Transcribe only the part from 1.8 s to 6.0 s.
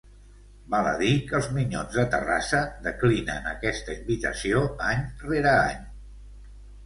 de Terrassa declinen aquesta invitació any rere any.